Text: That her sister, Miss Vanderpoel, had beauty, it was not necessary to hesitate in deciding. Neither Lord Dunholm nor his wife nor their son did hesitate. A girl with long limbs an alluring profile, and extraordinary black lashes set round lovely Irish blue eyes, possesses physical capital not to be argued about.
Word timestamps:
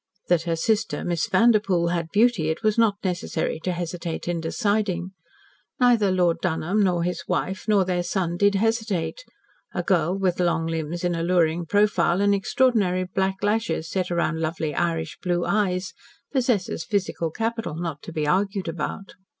That 0.29 0.45
her 0.49 0.55
sister, 0.55 1.03
Miss 1.05 1.27
Vanderpoel, 1.27 1.89
had 1.89 2.09
beauty, 2.11 2.49
it 2.49 2.63
was 2.63 2.75
not 2.75 2.95
necessary 3.03 3.59
to 3.59 3.71
hesitate 3.71 4.27
in 4.27 4.41
deciding. 4.41 5.11
Neither 5.79 6.11
Lord 6.11 6.39
Dunholm 6.41 6.81
nor 6.83 7.03
his 7.03 7.25
wife 7.27 7.67
nor 7.67 7.85
their 7.85 8.01
son 8.01 8.35
did 8.35 8.55
hesitate. 8.55 9.23
A 9.75 9.83
girl 9.83 10.17
with 10.17 10.39
long 10.39 10.65
limbs 10.65 11.03
an 11.03 11.13
alluring 11.13 11.67
profile, 11.67 12.19
and 12.19 12.33
extraordinary 12.33 13.03
black 13.03 13.43
lashes 13.43 13.87
set 13.91 14.09
round 14.09 14.39
lovely 14.39 14.73
Irish 14.73 15.19
blue 15.21 15.45
eyes, 15.45 15.93
possesses 16.33 16.83
physical 16.83 17.29
capital 17.29 17.75
not 17.75 18.01
to 18.01 18.11
be 18.11 18.25
argued 18.25 18.67
about. 18.67 19.13